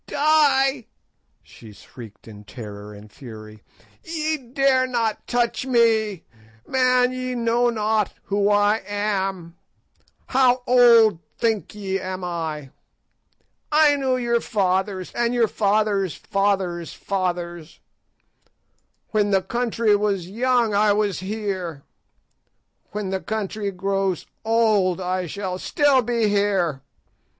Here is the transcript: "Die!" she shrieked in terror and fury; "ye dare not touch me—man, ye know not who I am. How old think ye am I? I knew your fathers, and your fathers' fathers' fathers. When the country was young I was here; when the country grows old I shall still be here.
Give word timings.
"Die!" 0.07 0.87
she 1.43 1.71
shrieked 1.71 2.27
in 2.27 2.43
terror 2.43 2.91
and 2.91 3.11
fury; 3.11 3.61
"ye 4.03 4.35
dare 4.35 4.87
not 4.87 5.27
touch 5.27 5.63
me—man, 5.67 7.11
ye 7.11 7.35
know 7.35 7.69
not 7.69 8.11
who 8.23 8.49
I 8.49 8.77
am. 8.87 9.57
How 10.29 10.63
old 10.65 11.19
think 11.37 11.75
ye 11.75 11.99
am 11.99 12.23
I? 12.23 12.71
I 13.71 13.95
knew 13.95 14.17
your 14.17 14.41
fathers, 14.41 15.11
and 15.13 15.35
your 15.35 15.47
fathers' 15.47 16.15
fathers' 16.15 16.93
fathers. 16.93 17.79
When 19.09 19.29
the 19.29 19.43
country 19.43 19.95
was 19.95 20.27
young 20.27 20.73
I 20.73 20.93
was 20.93 21.19
here; 21.19 21.83
when 22.89 23.11
the 23.11 23.19
country 23.21 23.69
grows 23.69 24.25
old 24.43 24.99
I 24.99 25.27
shall 25.27 25.59
still 25.59 26.01
be 26.01 26.27
here. 26.27 26.81